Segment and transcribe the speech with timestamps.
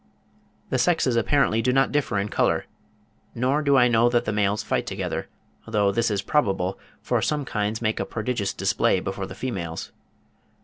[0.71, 2.65] The sexes apparently do not differ in colour;
[3.35, 5.27] nor do I know that the males fight together,
[5.67, 9.91] though this is probable, for some kinds make a prodigious display before the females.